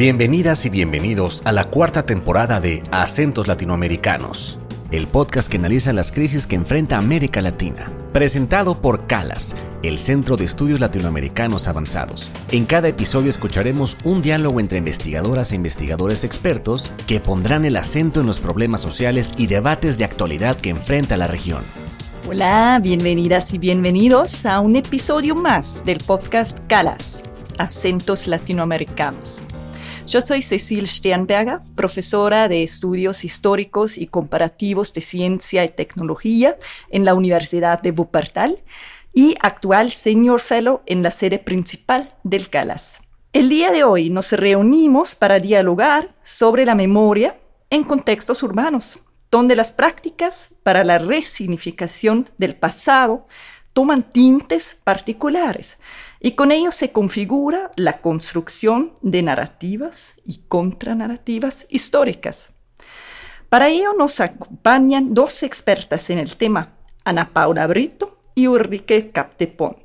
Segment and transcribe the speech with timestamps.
[0.00, 4.58] Bienvenidas y bienvenidos a la cuarta temporada de Acentos Latinoamericanos,
[4.90, 7.92] el podcast que analiza las crisis que enfrenta América Latina.
[8.10, 12.30] Presentado por CALAS, el Centro de Estudios Latinoamericanos Avanzados.
[12.50, 18.22] En cada episodio escucharemos un diálogo entre investigadoras e investigadores expertos que pondrán el acento
[18.22, 21.62] en los problemas sociales y debates de actualidad que enfrenta la región.
[22.26, 27.22] Hola, bienvenidas y bienvenidos a un episodio más del podcast CALAS,
[27.58, 29.42] Acentos Latinoamericanos.
[30.10, 36.56] Yo soy Cecil Sternberger, profesora de Estudios Históricos y Comparativos de Ciencia y Tecnología
[36.88, 38.60] en la Universidad de Wuppertal
[39.14, 43.00] y actual Senior Fellow en la sede principal del CALAS.
[43.32, 47.38] El día de hoy nos reunimos para dialogar sobre la memoria
[47.70, 48.98] en contextos urbanos,
[49.30, 53.28] donde las prácticas para la resignificación del pasado
[53.72, 55.78] toman tintes particulares
[56.20, 62.52] y con ello se configura la construcción de narrativas y contranarrativas históricas.
[63.48, 69.76] Para ello nos acompañan dos expertas en el tema, Ana Paula Brito y Ulrike Captepón.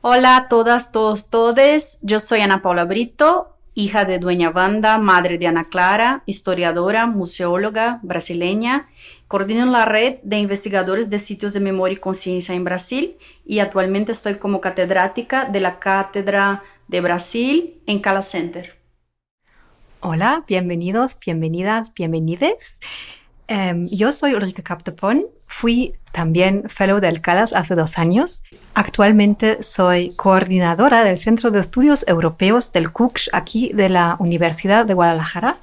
[0.00, 1.98] Hola a todas, todos, todes.
[2.02, 8.00] Yo soy Ana Paula Brito, hija de Dueña Banda, madre de Ana Clara, historiadora, museóloga
[8.02, 8.88] brasileña.
[9.28, 14.10] Coordino la red de investigadores de sitios de memoria y conciencia en Brasil y actualmente
[14.10, 18.76] estoy como catedrática de la Cátedra de Brasil en Cala Center.
[20.00, 22.80] Hola, bienvenidos, bienvenidas, bienvenides.
[23.50, 28.42] Em, yo soy Ulrike Captepon, fui también fellow del CALAS hace dos años.
[28.74, 34.92] Actualmente soy coordinadora del Centro de Estudios Europeos del CUCS aquí de la Universidad de
[34.92, 35.56] Guadalajara.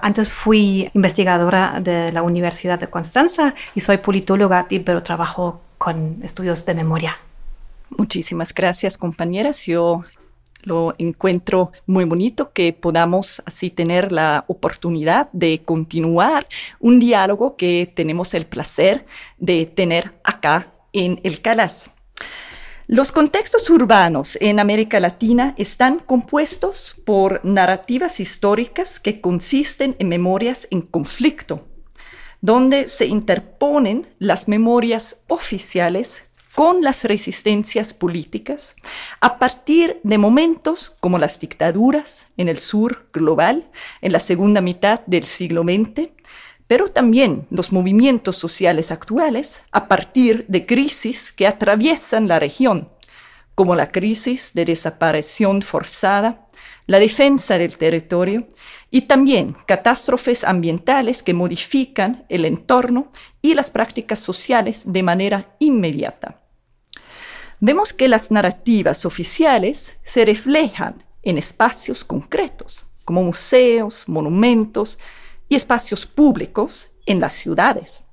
[0.00, 6.66] Antes fui investigadora de la Universidad de Constanza y soy politóloga, pero trabajo con estudios
[6.66, 7.18] de memoria.
[7.90, 9.64] Muchísimas gracias, compañeras.
[9.66, 10.02] Yo
[10.62, 16.46] lo encuentro muy bonito que podamos así tener la oportunidad de continuar
[16.80, 19.06] un diálogo que tenemos el placer
[19.38, 21.90] de tener acá en el Calas.
[22.86, 30.66] Los contextos urbanos en América Latina están compuestos por narrativas históricas que consisten en memorias
[30.70, 31.68] en conflicto,
[32.40, 36.27] donde se interponen las memorias oficiales
[36.58, 38.74] con las resistencias políticas
[39.20, 43.70] a partir de momentos como las dictaduras en el sur global
[44.00, 46.08] en la segunda mitad del siglo XX,
[46.66, 52.88] pero también los movimientos sociales actuales a partir de crisis que atraviesan la región,
[53.54, 56.48] como la crisis de desaparición forzada,
[56.86, 58.48] la defensa del territorio
[58.90, 66.47] y también catástrofes ambientales que modifican el entorno y las prácticas sociales de manera inmediata
[67.60, 74.98] vemos que las narrativas oficiales se reflejan en espacios concretos, como museos, monumentos
[75.48, 78.04] y espacios públicos en las ciudades.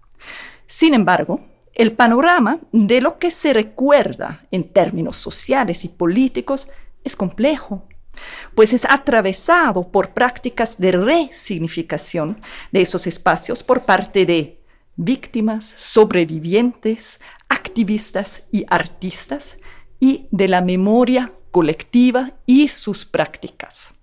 [0.67, 1.41] Sin embargo,
[1.73, 6.69] el panorama de lo que se recuerda en términos sociales y políticos
[7.03, 7.88] es complejo,
[8.55, 12.41] pues es atravesado por prácticas de resignificación
[12.72, 14.61] de esos espacios por parte de
[14.95, 17.19] víctimas, sobrevivientes,
[17.75, 19.57] activistas y artistas
[19.99, 23.93] y de la memoria colectiva y sus prácticas.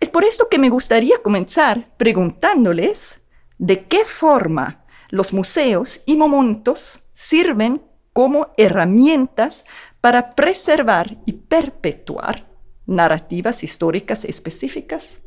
[0.00, 3.20] Es por esto que me gustaría comenzar preguntándoles
[3.58, 7.82] de qué forma los museos y momentos sirven
[8.14, 9.66] como herramientas
[10.00, 12.48] para preservar y perpetuar
[12.86, 15.18] narrativas históricas específicas.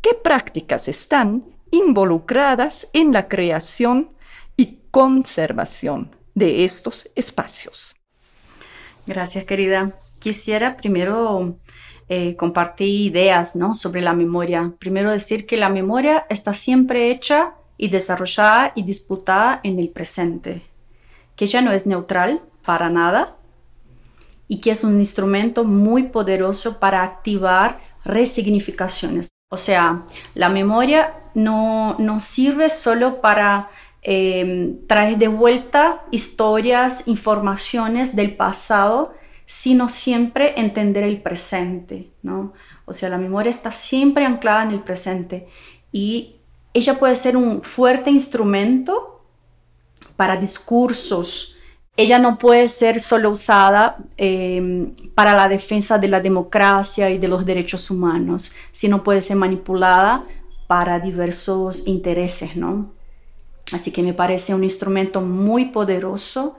[0.00, 4.16] ¿Qué prácticas están involucradas en la creación
[4.56, 7.94] y conservación de estos espacios.
[9.06, 9.98] Gracias, querida.
[10.20, 11.58] Quisiera primero
[12.08, 13.74] eh, compartir ideas ¿no?
[13.74, 14.72] sobre la memoria.
[14.78, 20.62] Primero decir que la memoria está siempre hecha y desarrollada y disputada en el presente,
[21.36, 23.36] que ella no es neutral para nada
[24.48, 29.28] y que es un instrumento muy poderoso para activar resignificaciones.
[29.50, 30.04] O sea,
[30.34, 33.68] la memoria no, no sirve solo para
[34.06, 39.14] Em, traer de vuelta historias, informaciones del pasado,
[39.46, 42.52] sino siempre entender el presente, ¿no?
[42.84, 45.48] O sea, la memoria está siempre anclada en el presente
[45.90, 46.36] y
[46.74, 49.22] ella puede ser un fuerte instrumento
[50.16, 51.56] para discursos.
[51.96, 57.28] Ella no puede ser solo usada em, para la defensa de la democracia y de
[57.28, 60.26] los derechos humanos, sino puede ser manipulada
[60.66, 62.93] para diversos intereses, ¿no?
[63.72, 66.58] Así que me parece un instrumento muy poderoso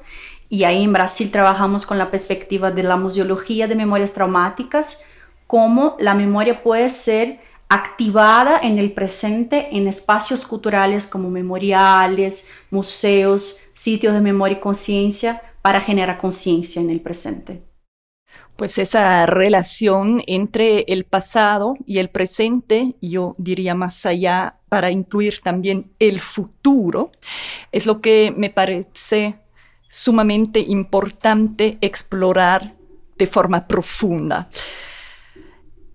[0.50, 5.06] y ahí en Brasil trabajamos con la perspectiva de la museología de memorias traumáticas
[5.48, 13.60] cómo la memoria puede ser activada en el presente en espacios culturales como memoriales, museos,
[13.74, 17.60] sitios de memoria y conciencia para generar conciencia en el presente.
[18.56, 25.39] Pues esa relación entre el pasado y el presente, yo diría más allá para incluir
[25.39, 27.13] también el futuro,
[27.72, 29.39] es lo que me parece
[29.88, 32.75] sumamente importante explorar
[33.18, 34.50] de forma profunda.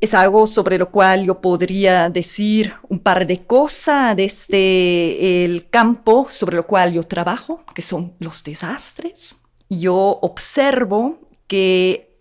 [0.00, 6.26] Es algo sobre lo cual yo podría decir un par de cosas desde el campo
[6.30, 9.36] sobre lo cual yo trabajo, que son los desastres.
[9.68, 12.16] Yo observo que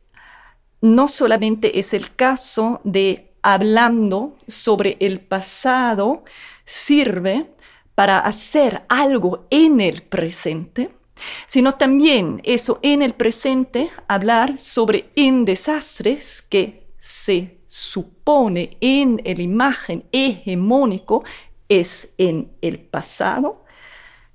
[0.81, 6.23] no solamente es el caso de hablando sobre el pasado,
[6.65, 7.51] sirve
[7.95, 10.89] para hacer algo en el presente,
[11.47, 19.41] sino también eso en el presente, hablar sobre en desastres que se supone en la
[19.41, 21.23] imagen hegemónico
[21.67, 23.63] es en el pasado,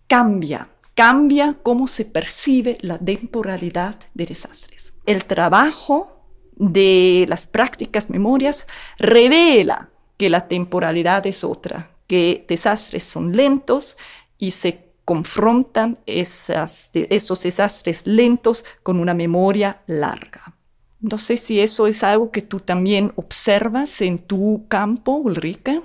[0.06, 4.94] cambia, cambia cómo se percibe la temporalidad de desastres.
[5.04, 6.13] El trabajo
[6.56, 8.66] de las prácticas memorias
[8.98, 13.96] revela que la temporalidad es otra, que desastres son lentos
[14.38, 20.54] y se confrontan esos desastres lentos con una memoria larga.
[21.00, 25.82] No sé si eso es algo que tú también observas en tu campo, Ulrike.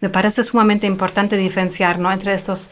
[0.00, 2.10] Me parece sumamente importante diferenciar ¿no?
[2.10, 2.70] entre estos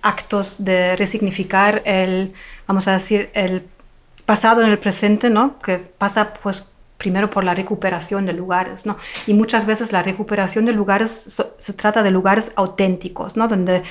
[0.00, 2.32] actos de resignificar el,
[2.66, 3.62] vamos a decir, el
[4.26, 5.58] pasado en el presente, ¿no?
[5.58, 8.96] que pasa pues primero por la recuperación de lugares, ¿no?
[9.26, 13.48] Y muchas veces la recuperación de lugares se trata de lugares auténticos, ¿no?
[13.48, 13.82] Donde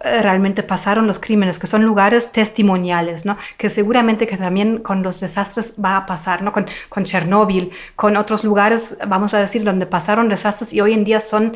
[0.00, 3.36] eh, realmente pasaron los crímenes, que son lugares testimoniales, ¿no?
[3.58, 6.52] Que seguramente que también con los desastres va a pasar, ¿no?
[6.52, 11.04] Con, con Chernóbil, con otros lugares, vamos a decir, donde pasaron desastres y hoy en
[11.04, 11.54] día son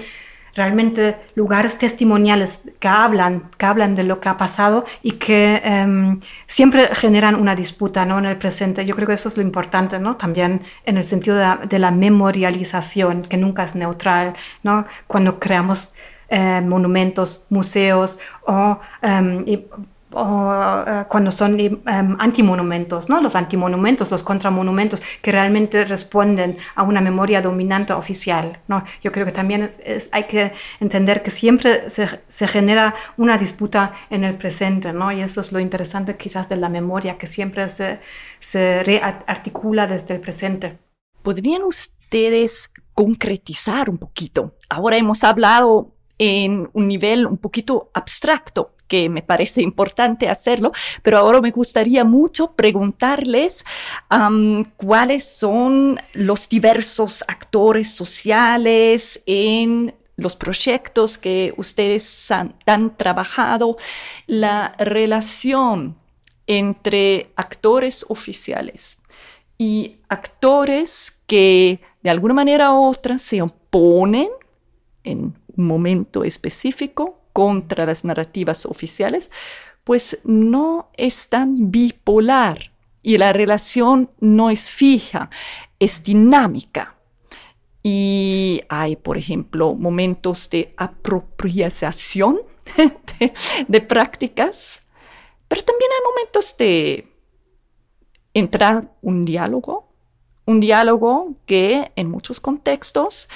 [0.55, 6.21] realmente lugares testimoniales que hablan, que hablan de lo que ha pasado y que em,
[6.47, 8.19] siempre generan una disputa ¿no?
[8.19, 8.85] en el presente.
[8.85, 10.17] Yo creo que eso es lo importante, ¿no?
[10.17, 14.87] también en el sentido de la, memorialización, que nunca es neutral, ¿no?
[15.07, 15.95] cuando creamos
[16.29, 19.45] eh, monumentos, museos o em,
[20.11, 23.21] eh, cuando son um, antimonumentos, ¿no?
[23.21, 28.61] los antimonumentos, los contramonumentos, que realmente responden a una memoria dominante oficial.
[28.69, 28.85] ¿no?
[29.03, 29.71] Yo creo que también
[30.13, 35.13] hay que entender que siempre se, se, genera una disputa en el presente, ¿no?
[35.13, 38.01] y eso es lo interesante quizás de la memoria, que siempre se,
[38.39, 40.79] se rearticula desde el presente.
[41.23, 44.55] ¿Podrían ustedes concretizar un poquito?
[44.71, 51.19] Ahora hemos hablado en un nivel un poquito abstracto que me parece importante hacerlo, pero
[51.19, 53.65] ahora me gustaría mucho preguntarles
[54.77, 63.77] cuáles son los diversos actores sociales en los proyectos que ustedes han, han trabajado,
[64.27, 65.97] la relación
[66.49, 69.01] entre actores oficiales
[69.59, 74.29] y actores que de alguna manera u otra se oponen
[75.05, 79.31] en un momento específico contra las narrativas oficiales,
[79.85, 85.31] pues no es tan bipolar y la relación no es fija,
[85.79, 86.97] es dinámica.
[87.81, 92.41] Y hay, por ejemplo, momentos de apropiación
[93.69, 94.83] de, prácticas,
[95.47, 97.07] pero también hay momentos de
[98.35, 99.93] entrar un diálogo,
[100.45, 103.29] un diálogo que en muchos contextos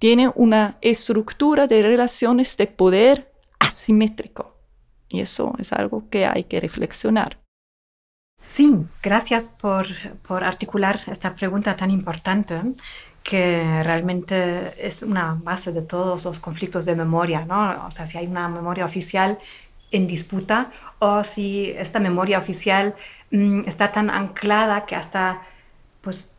[0.00, 3.33] tiene una estructura de relaciones de poder
[3.64, 4.54] asimétrico.
[5.08, 7.38] Y eso es algo que hay que reflexionar.
[8.40, 9.86] Sí, gracias por,
[10.26, 12.60] por articular esta pregunta tan importante
[13.22, 17.86] que realmente es una base de todos los conflictos de memoria, ¿no?
[17.86, 19.38] O sea, si hay una memoria oficial
[19.90, 22.94] en disputa o si esta memoria oficial
[23.30, 25.42] mm, está tan anclada que hasta
[26.02, 26.32] pues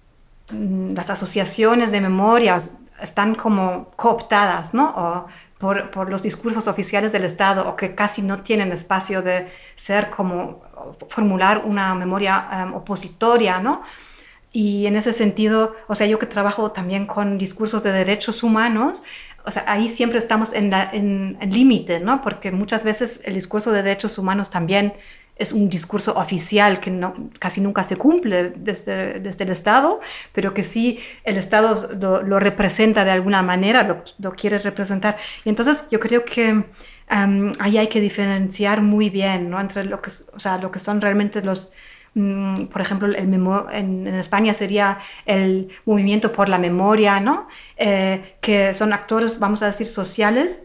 [0.52, 5.28] mm, las asociaciones de memorias están como cooptadas, ¿no?
[5.58, 10.62] Por, los discursos oficiales del Estado o que casi no tienen espacio de ser como
[11.10, 13.82] formular una memoria em, opositoria, ¿no?
[14.52, 19.04] Y en ese sentido, o sea, yo que trabajo también con discursos de derechos humanos,
[19.46, 22.22] o sea, ahí siempre estamos en, en, en límite, ¿no?
[22.22, 24.94] Porque muchas veces el discurso de derechos humanos también
[25.36, 30.00] es un discurso oficial que no, casi nunca se cumple desde, desde, el Estado,
[30.32, 31.90] pero que sí el Estado
[32.24, 35.18] lo, representa de alguna manera, lo, lo, quiere representar.
[35.44, 36.64] Y entonces yo creo que
[37.08, 39.60] ahí hay que diferenciar muy bien ¿no?
[39.60, 41.74] entre lo que, o sea, lo que son realmente los
[42.16, 47.48] mm, por ejemplo, el en, España sería el movimiento por la memoria, ¿no?
[47.78, 50.64] Eh, que son actores, vamos a decir, sociales,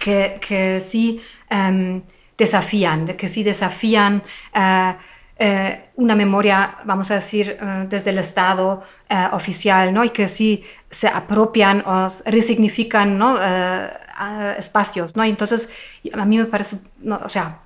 [0.00, 2.02] que, que sí em,
[2.36, 4.22] desafían, que sí desafían
[4.54, 4.94] eh,
[5.38, 8.82] eh, una memoria, vamos a decir, desde el Estado
[9.32, 10.02] oficial, ¿no?
[10.02, 13.38] Y que sí se apropian o resignifican, ¿no?
[14.58, 15.22] espacios, ¿no?
[15.24, 15.68] entonces,
[16.14, 17.60] a mí me parece, o sea,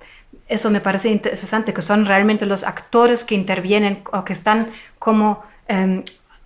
[0.51, 5.43] eso me parece interesante, que son realmente los actores que intervienen o que están como
[5.67, 6.03] em,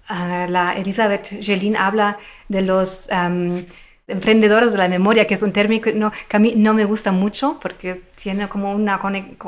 [0.08, 3.66] la Elizabeth Gelin habla de los em,
[4.08, 6.86] emprendedores de la memoria, que es un término que, no, que, a mí no me
[6.86, 9.00] gusta mucho porque tiene como una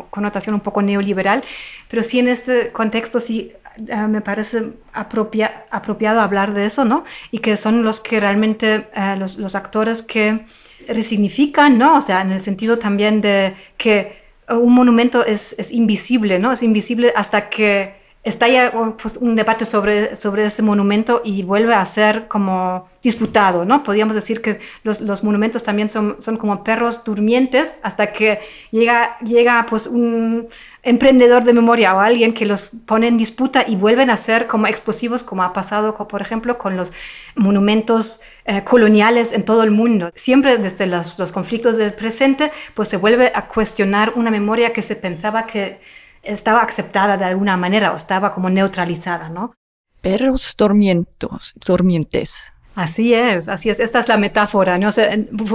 [0.09, 1.43] connotación un poco neoliberal,
[1.87, 3.51] pero sí en este contexto sí
[3.87, 7.05] eh, me parece apropiado hablar de eso, ¿no?
[7.29, 10.45] Y que son los que realmente, eh, los, los actores que
[10.87, 11.97] resignifican, ¿no?
[11.97, 14.17] O sea, en el sentido también de que
[14.49, 16.51] un monumento es, es, invisible, ¿no?
[16.51, 17.96] Es invisible hasta que
[18.29, 23.83] estalla pues, un debate sobre, sobre este monumento y vuelve a ser como disputado, ¿no?
[23.83, 28.39] Podríamos decir que los, los monumentos también son, son como perros durmientes hasta que
[28.71, 30.47] llega, llega pues un
[30.83, 34.67] emprendedor de memoria o alguien que los pone en disputa y vuelven a ser como
[34.67, 36.93] explosivos, como ha pasado, por ejemplo, con los
[37.35, 40.11] monumentos eh, coloniales en todo el mundo.
[40.15, 44.81] Siempre desde los, los conflictos del presente, pues se vuelve a cuestionar una memoria que
[44.81, 45.79] se pensaba que
[46.27, 49.53] estaba aceptada de alguna manera o estaba como neutralizada, ¿no?
[50.01, 52.51] Perros dormientos, dormientes.
[52.75, 53.79] Así es, así es.
[53.79, 54.89] Esta es la metáfora, ¿no?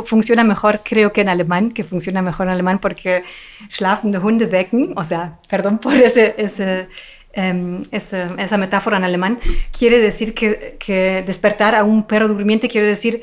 [0.05, 3.23] funciona mejor, creo que en alemán, que funciona mejor en alemán porque
[3.69, 6.89] schlafende Hunde wecken, o sea, perdón por ese, ese,
[7.33, 9.39] em, esa metáfora en alemán,
[9.71, 13.23] quiere decir que, que, despertar a un perro durmiente quiere decir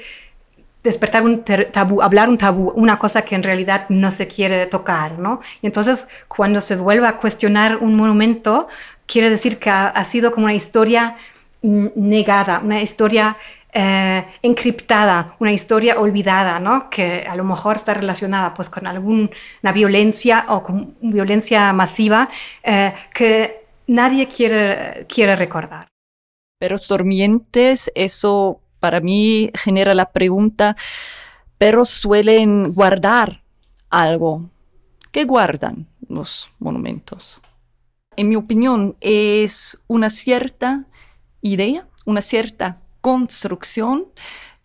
[0.83, 5.19] despertar un tabú, hablar un tabú, una cosa que en realidad no se quiere tocar,
[5.19, 5.41] ¿no?
[5.61, 8.67] Y entonces cuando se vuelve a cuestionar un monumento,
[9.05, 11.17] quiere decir que ha, ha sido como una historia
[11.61, 13.37] negada, una historia
[13.71, 16.89] eh, encriptada, una historia olvidada, ¿no?
[16.89, 19.29] que a lo mejor está relacionada pues, con alguna
[19.73, 22.29] violencia o con violencia masiva
[22.63, 25.87] eh, que nadie quiere, quiere recordar.
[26.59, 30.75] Perros dormientes, eso para mí genera la pregunta,
[31.57, 33.43] perros suelen guardar
[33.89, 34.49] algo.
[35.11, 37.41] ¿Qué guardan los monumentos?
[38.15, 40.85] En mi opinión, es una cierta
[41.41, 44.07] idea, una cierta construcción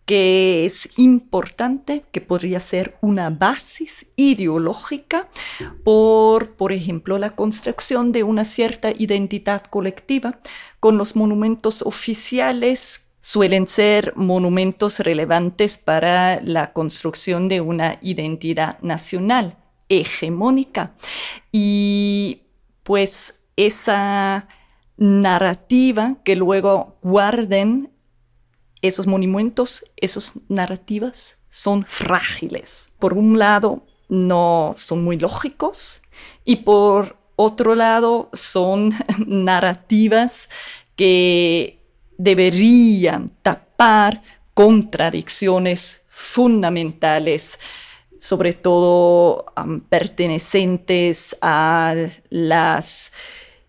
[0.05, 5.27] que es importante, que podría ser una base ideológica
[5.83, 10.39] por, por ejemplo, la construcción de una cierta identidad colectiva.
[10.79, 19.57] Con los monumentos oficiales suelen ser monumentos relevantes para la construcción de una identidad nacional
[19.89, 20.93] hegemónica.
[21.51, 22.43] Y
[22.83, 24.47] pues esa
[24.97, 27.91] narrativa que luego guarden
[28.83, 32.89] esos monumentos, esas narrativas son frágiles.
[32.99, 35.99] Por un lado, no son muy lógicos
[36.43, 38.93] y por otro lado, son
[39.25, 40.51] narrativas
[40.95, 41.84] que
[42.17, 44.21] deberían tapar
[44.53, 47.59] contradicciones fundamentales,
[48.19, 49.45] sobre todo
[49.89, 51.93] pertenecientes a
[52.29, 53.11] las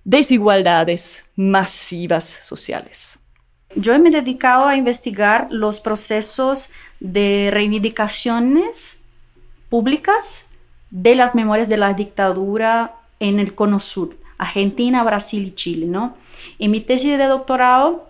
[0.05, 3.19] desigualdades masivas sociales.
[3.75, 8.99] Yo me he dedicado a investigar los procesos de reivindicaciones
[9.69, 10.47] públicas
[10.91, 15.87] de las memorias de la dictadura en el Cono Sur, Argentina, Brasil y Chile.
[15.87, 16.17] ¿no?
[16.59, 18.09] En mi tesis de doctorado,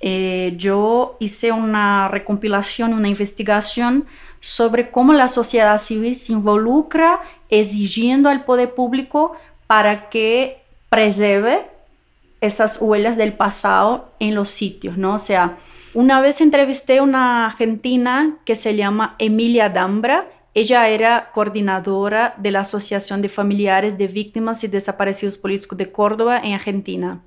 [0.00, 4.06] eh, yo hice una recompilación, una investigación
[4.40, 9.32] sobre cómo la sociedad civil se involucra exigiendo al poder público
[9.66, 11.66] para que preserve
[12.40, 15.14] esas huellas del pasado en los sitios, ¿no?
[15.14, 15.58] O sea,
[15.92, 20.30] una vez entrevisté a una argentina que se llama Emilia Dambra.
[20.54, 26.40] Ella era coordinadora de la Asociación de Familiares de Víctimas y Desaparecidos Políticos de Córdoba
[26.42, 27.20] en Argentina.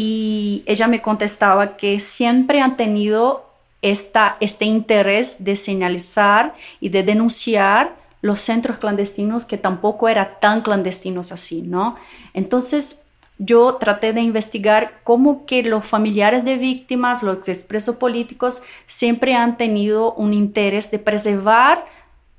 [0.00, 3.50] Y ella me contestaba que siempre han tenido
[3.82, 10.60] esta, este interés de señalizar y de denunciar los centros clandestinos que tampoco eran tan
[10.60, 11.96] clandestinos así, ¿no?
[12.32, 13.06] Entonces,
[13.38, 19.56] yo traté de investigar cómo que los familiares de víctimas, los expresos políticos, siempre han
[19.56, 21.84] tenido un interés de preservar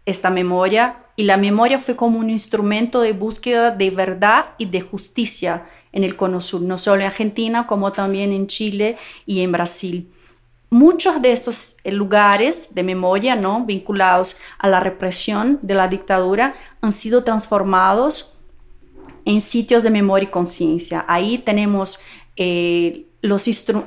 [0.05, 4.79] esta memoria y la memoria fue como un instrumento de búsqueda de verdad y de
[4.79, 9.51] justicia en el Cono Sur, no solo en Argentina, como también en Chile y en
[9.51, 10.11] Brasil.
[10.71, 13.65] Muchos de estos lugares de memoria ¿no?
[13.65, 18.39] vinculados a la represión de la dictadura han sido transformados
[19.25, 21.05] en sitios de memoria y conciencia.
[21.07, 22.01] Ahí tenemos
[22.35, 23.07] eh,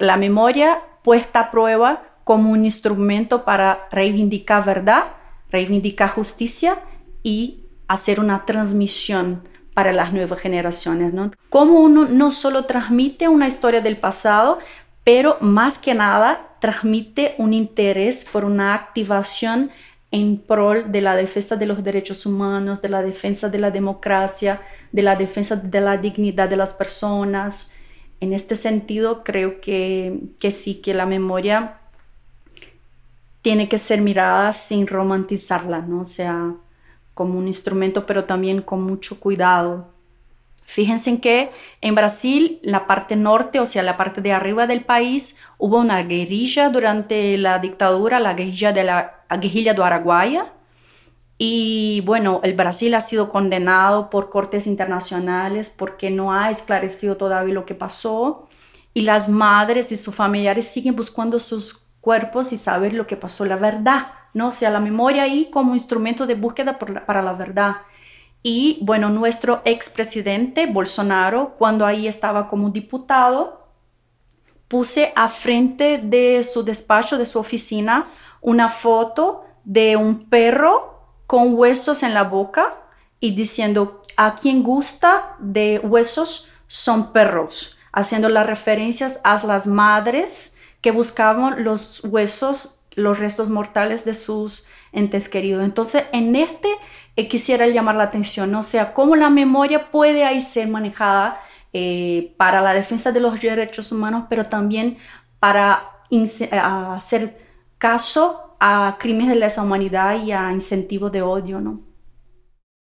[0.00, 5.04] la memoria puesta a prueba como un instrumento para reivindicar verdad,
[5.50, 6.80] reivindicar justicia
[7.22, 11.12] y hacer una transmisión para las nuevas generaciones.
[11.12, 11.30] ¿no?
[11.50, 14.58] Cómo uno no solo transmite una historia del pasado,
[15.04, 19.70] pero más que nada transmite un interés por una activación
[20.12, 24.60] en pro de la defensa de los derechos humanos, de la defensa de la democracia,
[24.92, 27.72] de la defensa de la dignidad de las personas.
[28.20, 31.78] En este sentido, creo que, que sí, que la memoria
[33.40, 36.02] tiene que ser mirada sin romantizarla, ¿no?
[36.02, 36.54] O sea,
[37.14, 39.92] como un instrumento, pero también con mucho cuidado.
[40.64, 41.50] Fíjense en que
[41.80, 46.02] en Brasil, la parte norte, o sea, la parte de arriba del país, hubo una
[46.02, 50.52] guerrilla durante la dictadura, la guerrilla de la guerrilla do Araguaia.
[51.36, 57.54] Y bueno, el Brasil ha sido condenado por cortes internacionales porque no ha esclarecido todavía
[57.54, 58.48] lo que pasó.
[58.94, 63.44] Y las madres y sus familiares siguen buscando sus cuerpos y saber lo que pasó,
[63.44, 64.52] la verdad, ¿no?
[64.52, 67.76] Sea, la memoria ahí como instrumento de búsqueda para la verdad.
[68.42, 73.68] Y bueno, nuestro expresidente Bolsonaro, cuando ahí estaba como diputado,
[74.68, 78.08] puse a frente de su despacho, de su oficina,
[78.40, 82.78] una foto de un perro con huesos en la boca
[83.20, 90.56] y diciendo, a quien gusta de huesos son perros, haciendo las referencias a las madres
[90.80, 95.64] que buscaban los huesos, los restos mortales de sus entes queridos.
[95.64, 96.68] Entonces, en este
[97.16, 101.40] eh, quisiera llamar la atención, o sea, cómo la memoria puede ahí ser manejada
[101.72, 104.98] eh, para la defensa de los derechos humanos, pero también
[105.38, 105.88] para
[106.50, 107.38] hacer
[107.78, 111.80] caso a crímenes de lesa humanidad y a incentivos de odio, ¿no?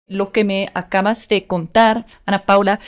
[0.08, 2.80] Lo que me acabas de contar, Ana Paula,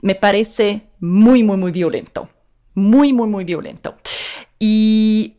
[0.00, 2.28] me parece muy, muy, muy violento.
[2.74, 3.96] Muy, muy, muy violento.
[4.60, 5.37] Y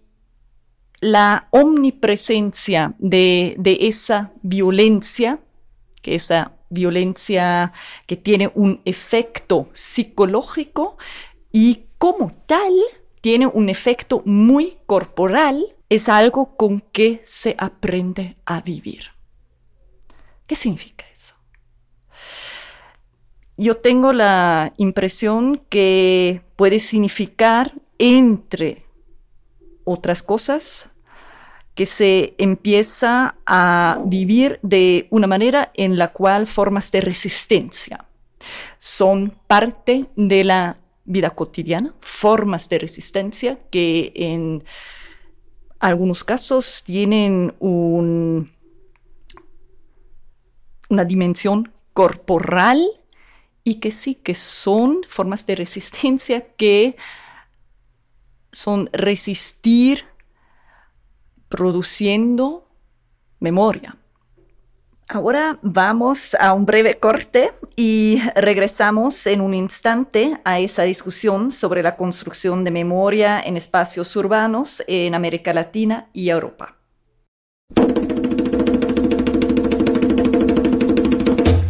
[1.02, 5.40] la omnipresencia de, esa violencia,
[6.02, 7.72] que esa violencia
[8.06, 10.98] que tiene un efecto psicológico
[11.52, 12.74] y como tal
[13.22, 19.12] tiene un efecto muy corporal, es algo con que se aprende a vivir.
[20.46, 21.36] ¿Qué significa eso?
[23.58, 28.86] Yo tengo la impresión que puede significar entre
[29.84, 30.90] otras cosas,
[31.76, 38.06] que se empieza a vivir de una manera en la cual formas de resistencia.
[38.78, 44.64] Son parte de la vida cotidiana, formas de resistencia que en
[45.80, 48.52] algunos casos tienen un,
[50.90, 52.86] una dimensión corporal
[53.64, 56.98] y que sí, que son formas de resistencia que
[58.60, 60.06] son resistir
[61.48, 62.68] produciendo
[63.40, 63.98] memoria.
[65.08, 71.82] Ahora vamos a un breve corte y regresamos en un instante a esa discusión sobre
[71.82, 76.76] la construcción de memoria en espacios urbanos en América Latina y Europa.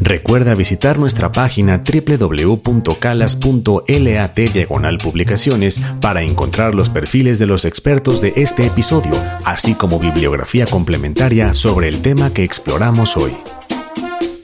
[0.10, 8.34] Recuerda visitar nuestra página www.calas.lat diagonal publicaciones para encontrar los perfiles de los expertos de
[8.36, 9.12] este episodio,
[9.46, 13.38] así como bibliografía complementaria sobre el tema que exploramos hoy.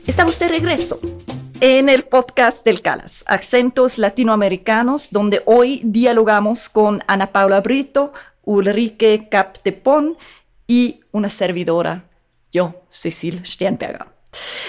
[0.06, 1.00] Estamos de regreso
[1.62, 9.30] en el podcast del Calas, Acentos Latinoamericanos, donde hoy dialogamos con Ana Paula Brito, Ulrike
[9.32, 10.16] Captepon
[10.68, 12.04] y una servidora,
[12.52, 14.15] yo, Cecil Sternberger.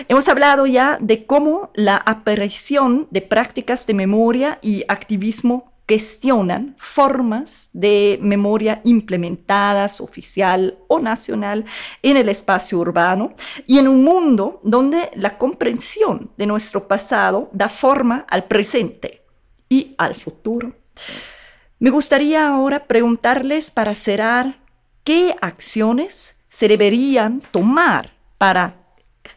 [0.08, 7.70] Hemos hablado ya de cómo la aparición de prácticas de memoria y activismo cuestionan formas
[7.72, 11.64] de memoria implementadas, oficial o nacional,
[12.02, 13.34] en el espacio urbano
[13.66, 19.22] y en un mundo donde la comprensión de nuestro pasado da forma al presente
[19.68, 20.72] y al futuro.
[21.78, 24.58] Me gustaría ahora preguntarles para cerrar
[25.04, 28.85] qué acciones se deberían tomar para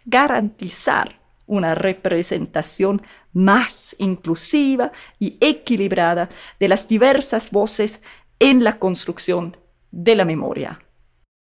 [0.05, 3.01] garantizar una representación
[3.33, 8.01] más inclusiva y equilibrada de las diversas voces
[8.39, 9.57] en la construcción
[9.91, 10.79] de la memoria.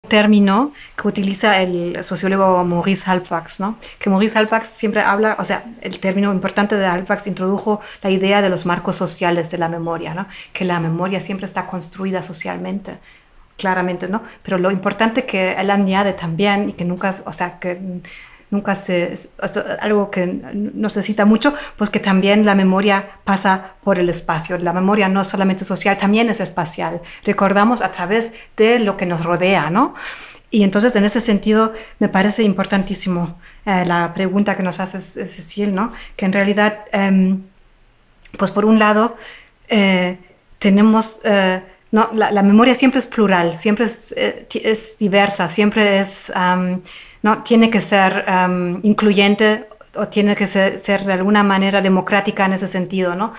[0.09, 3.77] Término que utiliza el sociólogo Maurice Halbwachs, ¿no?
[3.99, 8.41] Que Maurice Halbwachs siempre habla, o sea, el término importante de Halbwachs introdujo la idea
[8.41, 10.27] de los marcos sociales de la memoria, ¿no?
[10.53, 12.99] Que la memoria siempre está construida socialmente,
[13.59, 14.23] claramente, ¿no?
[14.43, 18.01] Pero lo importante que él añade también y que nunca, o sea, que
[18.51, 19.15] nunca se,
[19.81, 24.59] algo que no se mucho, pues que también la memoria pasa por el espacio.
[24.59, 27.01] La memoria no es solamente social, también es espacial.
[27.25, 29.95] Recordamos a través de lo que nos rodea, ¿no?
[30.51, 35.75] Y entonces en ese sentido me parece importantísimo eh, la pregunta que nos hace Cecil,
[35.75, 35.93] ¿no?
[36.17, 37.43] Que en realidad, em,
[38.39, 39.17] pues por un lado,
[39.69, 40.19] eh,
[40.59, 41.21] tenemos...
[41.25, 46.31] Eh, no, la, memoria siempre es plural, siempre es, es diversa, siempre es,
[47.23, 48.25] no, tiene que ser
[48.83, 53.33] incluyente o tiene que ser, ser, de alguna manera democrática en ese sentido, ¿no?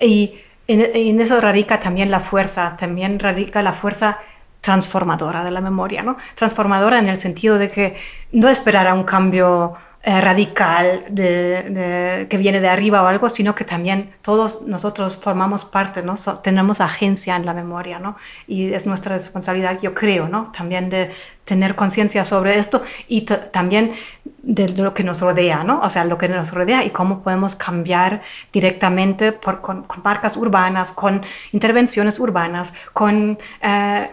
[0.00, 0.34] Y
[0.66, 4.18] en, en, eso radica también la fuerza, también radica la fuerza
[4.60, 6.16] transformadora de la memoria, ¿no?
[6.34, 7.96] Transformadora en el sentido de que
[8.32, 9.74] no esperar a un cambio
[10.06, 15.64] eh, radical de, que viene de arriba o algo, sino que también todos nosotros formamos
[15.64, 16.12] parte, ¿no?
[16.42, 18.16] tenemos agencia en la memoria, ¿no?
[18.46, 20.52] Y es nuestra responsabilidad, yo creo, ¿no?
[20.52, 21.10] También de
[21.46, 23.94] tener conciencia sobre esto y también
[24.42, 25.80] de, lo que nos rodea, ¿no?
[25.80, 28.20] O sea, lo que nos rodea y cómo podemos cambiar
[28.52, 33.38] directamente por, con, marcas urbanas, con intervenciones urbanas, con...
[33.62, 34.10] Eh,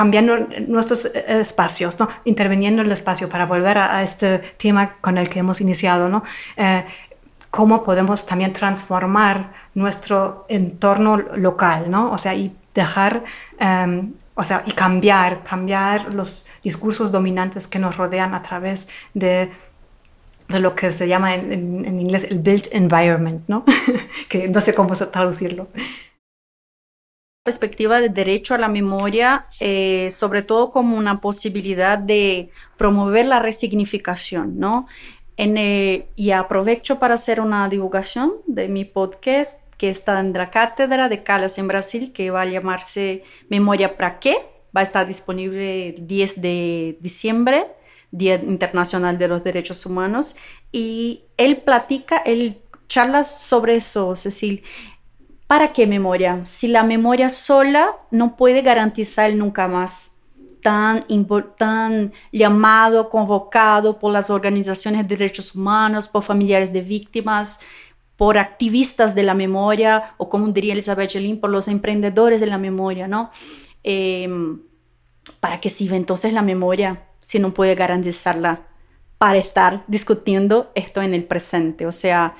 [0.00, 0.34] cambiando
[0.66, 2.08] nuestros eh, espacios, ¿no?
[2.24, 6.24] interviniendo en el espacio para volver a, este tema con el que hemos iniciado, ¿no?
[6.56, 6.86] Eh,
[7.50, 12.12] cómo podemos también transformar nuestro entorno local, ¿no?
[12.12, 13.24] O sea, y dejar,
[13.58, 19.50] em, o sea, y cambiar, cambiar los discursos dominantes que nos rodean a través de
[20.48, 23.64] de lo que se llama en, en inglés el built environment, ¿no?
[24.28, 25.68] que no sé cómo traducirlo
[27.42, 33.38] perspectiva de derecho a la memoria, eh, sobre todo como una posibilidad de promover la
[33.38, 34.86] resignificación, ¿no?
[35.38, 40.50] En, eh, y aprovecho para hacer una divulgación de mi podcast que está en la
[40.50, 44.36] cátedra de Calas en Brasil, que va a llamarse Memoria para qué.
[44.76, 47.64] Va a estar disponible el 10 de diciembre,
[48.10, 50.36] Día Internacional de los Derechos Humanos.
[50.70, 54.62] Y él platica, él charla sobre eso, Cecil.
[55.50, 56.44] ¿Para qué memoria?
[56.44, 60.12] Si la memoria sola no puede garantizar nunca más
[60.62, 61.04] tan,
[61.58, 67.58] tan llamado, convocado por las organizaciones de derechos humanos, por familiares de víctimas,
[68.14, 72.58] por activistas de la memoria, o como diría Elizabeth Jelin, por los emprendedores de la
[72.58, 73.32] memoria, ¿no?
[73.82, 74.62] Em,
[75.40, 78.68] ¿Para qué sirve entonces la memoria si no puede garantizarla
[79.18, 81.86] para estar discutiendo esto en el presente?
[81.86, 82.36] O sea,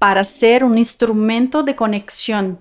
[0.00, 2.58] para ser un instrumento de conexión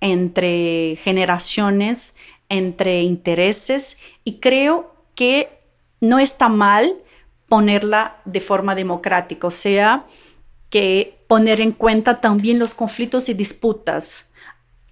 [0.00, 2.16] entre generaciones,
[2.48, 5.50] entre intereses y creo que
[6.00, 6.92] no está mal
[7.48, 10.04] ponerla de forma democrática, o sea,
[10.68, 14.26] que poner en cuenta también los conflictos y disputas.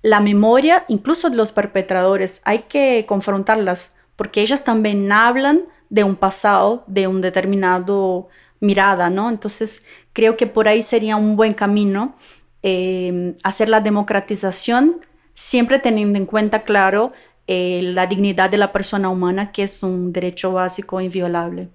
[0.01, 6.15] La memoria, incluso de los perpetradores, hay que confrontarlas porque ellas también hablan de un
[6.15, 8.29] pasado, de un determinado
[8.61, 9.29] mirada, ¿no?
[9.29, 9.85] Entonces,
[10.19, 12.17] creo que por ahí sería un buen camino
[12.65, 17.13] eh, hacer la democratización, siempre teniendo en cuenta, claro,
[17.47, 21.69] eh, la dignidad de la persona humana, que es un derecho básico e inviolable.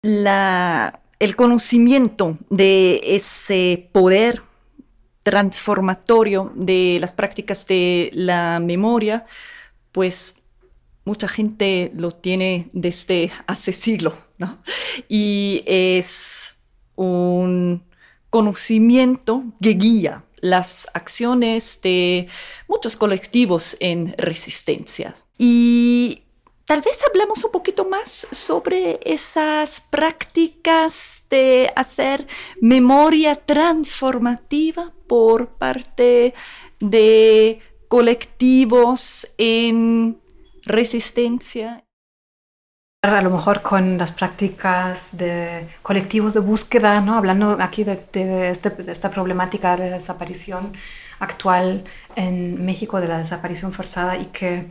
[0.00, 4.40] La, el conocimiento de ese poder
[5.22, 9.26] transformatorio de las prácticas de la memoria,
[9.92, 10.36] pues
[11.04, 14.58] mucha gente lo tiene desde hace siglos, ¿no?
[15.06, 16.54] Y es
[16.98, 17.84] un
[18.28, 22.28] conocimiento que guía las acciones de
[22.68, 25.14] muchos colectivos en resistencia.
[25.38, 26.24] Y
[26.64, 32.26] tal vez hablemos un poquito más sobre esas prácticas de hacer
[32.60, 36.34] memoria transformativa por parte
[36.80, 40.20] de colectivos en
[40.64, 41.84] resistencia
[43.02, 47.14] a lo mejor con las prácticas de colectivos de búsqueda, ¿no?
[47.16, 50.72] hablando aquí de, este, esta problemática de la desaparición
[51.20, 51.84] actual
[52.16, 54.66] en México, de la desaparición forzada y que,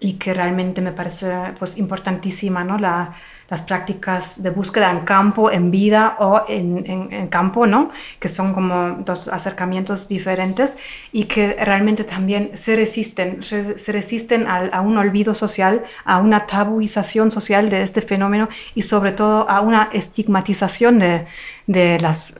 [0.00, 2.76] y que realmente me parece pues, importantísima ¿no?
[2.76, 3.14] la,
[3.50, 7.90] las prácticas de búsqueda en campo, en vida o en, en, campo, ¿no?
[8.20, 10.78] Que son como dos acercamientos diferentes
[11.10, 17.32] y que realmente también se resisten, se resisten a, un olvido social, a una tabuización
[17.32, 21.26] social de este fenómeno y sobre todo a una estigmatización de,
[21.66, 22.38] de las,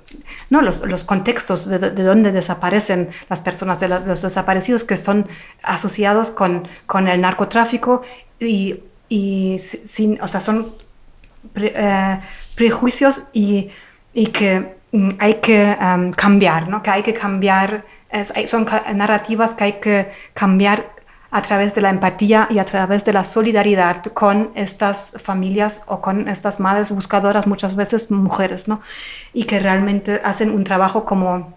[0.49, 5.27] no, los, los contextos de, de, donde desaparecen las personas, de los desaparecidos que son
[5.63, 8.03] asociados con, con el narcotráfico
[8.39, 10.73] y, y sin, o sea, son
[11.55, 12.21] eh,
[12.55, 13.71] prejuicios y,
[14.13, 15.77] y, que mm, hay que
[16.17, 16.83] cambiar, ¿no?
[16.83, 17.85] que hay que cambiar,
[18.47, 21.01] son narrativas que hay que cambiar
[21.31, 26.01] a través de la empatía y a través de la solidaridad con estas familias o
[26.01, 28.81] con estas madres buscadoras, muchas veces mujeres, ¿no?
[29.33, 31.55] Y que realmente hacen un trabajo como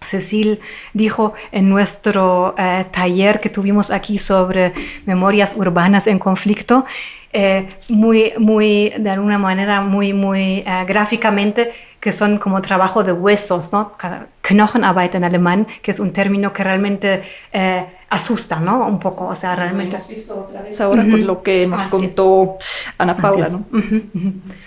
[0.00, 0.60] Cecil
[0.92, 4.72] dijo en nuestro eh, taller que tuvimos aquí sobre
[5.04, 6.84] memorias urbanas en conflicto,
[7.32, 13.12] eh, muy, muy, de alguna manera, muy, muy eh, gráficamente, que son como trabajo de
[13.12, 13.92] huesos, ¿no?
[14.42, 17.22] Knochenarbeit en alemán, que es un término que realmente
[18.08, 18.86] asusta, ¿no?
[18.86, 19.96] Un poco, o sea, realmente.
[19.96, 22.54] hemos visto otra vez ahora con lo que nos contó
[22.96, 23.66] Ana Paula, ¿no?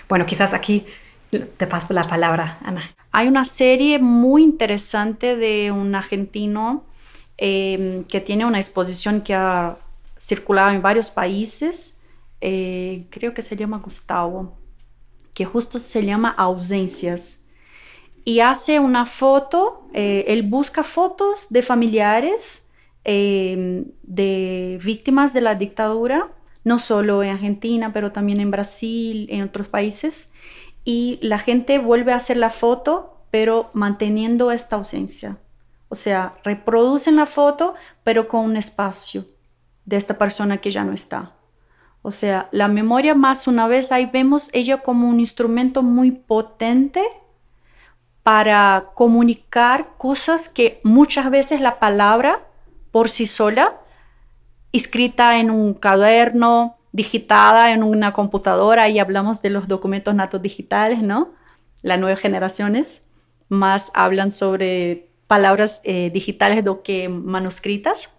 [0.08, 0.84] Bueno, quizás aquí
[1.30, 2.82] te paso la palabra, Ana.
[3.12, 6.84] Hay una serie muy interesante de un argentino
[7.36, 9.78] em, que tiene una exposición que ha
[10.16, 11.98] circulado en varios países,
[12.40, 14.56] eh, creo que se llama Gustavo,
[15.34, 17.46] que justo se llama Ausencias.
[18.24, 22.66] Y hace una foto, eh, él busca fotos de familiares
[23.02, 26.28] em, de víctimas de la dictadura,
[26.64, 30.28] no solo en Argentina, pero también en Brasil, en otros países
[30.84, 35.38] y la gente vuelve a hacer la foto, pero manteniendo esta ausencia.
[35.88, 39.26] O sea, reproducen la foto, pero con un espacio
[39.84, 41.32] de esta persona que ya no está.
[42.02, 47.02] O sea, la memoria más una vez ahí vemos ella como un instrumento muy potente
[48.22, 52.46] para comunicar cosas que muchas veces la palabra
[52.90, 53.76] por sí sola,
[54.72, 61.02] escrita en un cuaderno, digitada en una computadora y hablamos de los documentos natos digitales,
[61.02, 61.32] ¿no?
[61.82, 63.02] Las nuevas generaciones
[63.48, 68.12] más hablan sobre palabras eh, digitales do que manuscritas.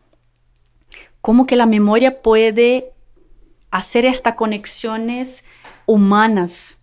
[1.22, 2.94] Cómo que la memoria puede
[3.70, 5.44] hacer estas conexiones
[5.86, 6.80] humanas,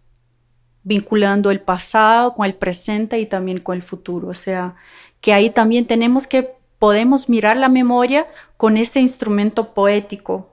[0.83, 4.29] vinculando el pasado con el presente y también con el futuro.
[4.29, 4.77] O sea,
[5.20, 10.48] que ahí también tenemos que podemos mirar la memoria con ese instrumento poético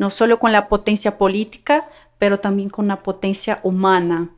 [0.00, 1.82] no solo con la potencia política,
[2.18, 4.30] pero también con la potencia humana.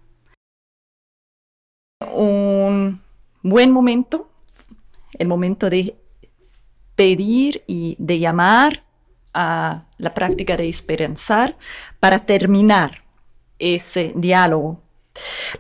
[2.13, 3.01] Un
[3.43, 4.29] buen momento,
[5.17, 5.97] el momento de
[6.97, 8.83] pedir y de llamar
[9.35, 11.57] a la práctica de esperanzar
[12.01, 13.05] para terminar
[13.61, 14.83] ese diálogo.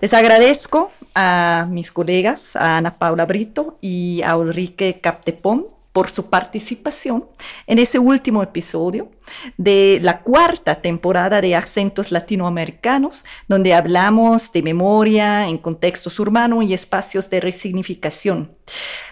[0.00, 6.30] Les agradezco a mis colegas, a Ana Paula Brito y a Ulrike Captepón, por su
[6.30, 7.26] participación
[7.66, 9.10] en ese último episodio
[9.56, 16.74] de la cuarta temporada de Acentos Latinoamericanos, donde hablamos de memoria en contextos urbanos y
[16.74, 18.56] espacios de resignificación.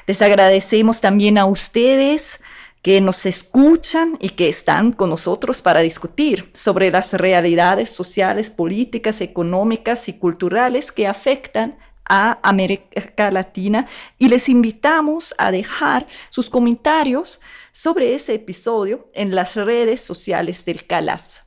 [0.07, 2.41] Les agradecemos también a ustedes
[2.83, 9.21] que nos escuchan y que están con nosotros para discutir sobre las realidades sociales, políticas,
[9.21, 11.77] económicas y culturales que afectan
[12.11, 13.87] a América Latina
[14.19, 17.41] y les invitamos a dejar sus comentarios
[17.73, 21.45] sobre ese episodio en las redes sociales del CALAS.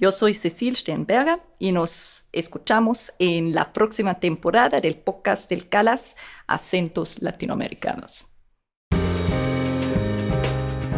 [0.00, 6.16] Yo soy Cecil Steinberger y nos escuchamos en la próxima temporada del podcast del CALAS
[6.46, 8.26] Acentos Latinoamericanos.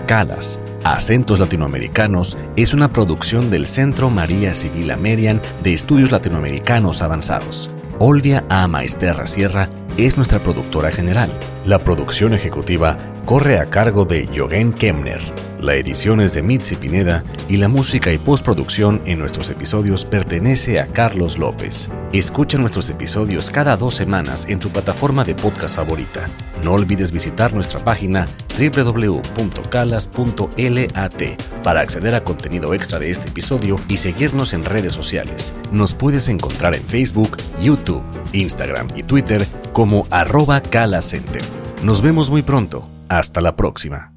[0.07, 7.69] CALAS, Acentos Latinoamericanos, es una producción del Centro María Civil Amerian de Estudios Latinoamericanos Avanzados.
[7.99, 8.67] Olvia A.
[8.67, 11.31] Maesterra Sierra es nuestra productora general.
[11.67, 15.52] La producción ejecutiva corre a cargo de Jogen Kemner.
[15.63, 20.81] La edición es de Mitzi Pineda y la música y postproducción en nuestros episodios pertenece
[20.81, 21.89] a Carlos López.
[22.13, 26.27] Escucha nuestros episodios cada dos semanas en tu plataforma de podcast favorita.
[26.65, 28.27] No olvides visitar nuestra página
[28.59, 29.23] www.calas.lat
[31.63, 35.55] para acceder a contenido extra de este episodio y seguirnos en redes sociales.
[35.71, 41.43] Nos puedes encontrar en Facebook, YouTube, Instagram y Twitter como arroba calacenter.
[41.85, 42.89] Nos vemos muy pronto.
[43.09, 44.12] Hasta la próxima.